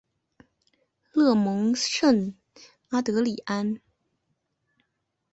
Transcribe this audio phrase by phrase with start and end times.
[1.13, 2.33] 勒蒙圣
[2.87, 3.79] 阿德里安。